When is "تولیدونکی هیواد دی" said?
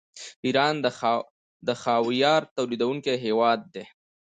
2.55-3.83